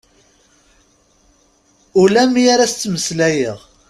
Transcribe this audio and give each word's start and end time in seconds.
Ula 2.01 2.23
mi 2.31 2.43
ara 2.53 2.63
as-ttmeslayeɣ. 2.67 3.59